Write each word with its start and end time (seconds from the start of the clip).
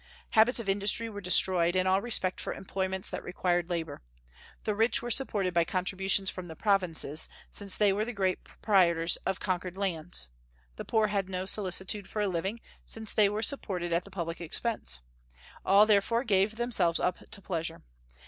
Habits 0.31 0.59
of 0.59 0.67
industry 0.67 1.11
were 1.11 1.21
destroyed, 1.21 1.75
and 1.75 1.87
all 1.87 2.01
respect 2.01 2.39
for 2.41 2.53
employments 2.53 3.07
that 3.11 3.23
required 3.23 3.69
labor. 3.69 4.01
The 4.63 4.73
rich 4.73 5.03
were 5.03 5.11
supported 5.11 5.53
by 5.53 5.63
contributions 5.63 6.31
from 6.31 6.47
the 6.47 6.55
provinces, 6.55 7.29
since 7.51 7.77
they 7.77 7.93
were 7.93 8.03
the 8.03 8.11
great 8.11 8.43
proprietors 8.43 9.17
of 9.27 9.39
conquered 9.39 9.77
lands; 9.77 10.29
the 10.75 10.85
poor 10.85 11.09
had 11.09 11.29
no 11.29 11.45
solicitude 11.45 12.07
for 12.07 12.19
a 12.23 12.27
living, 12.27 12.61
since 12.83 13.13
they 13.13 13.29
were 13.29 13.43
supported 13.43 13.93
at 13.93 14.03
the 14.03 14.09
public 14.09 14.41
expense. 14.41 15.01
All 15.63 15.85
therefore 15.85 16.23
gave 16.23 16.55
themselves 16.55 16.99
up 16.99 17.19
to 17.29 17.39
pleasure. 17.43 17.83